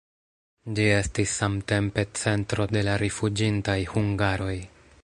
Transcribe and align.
Ĝi 0.79 0.87
estis 0.93 1.33
samtempe 1.41 2.07
centro 2.23 2.67
de 2.73 2.85
la 2.89 2.97
rifuĝintaj 3.05 3.79
hungaroj. 3.95 4.55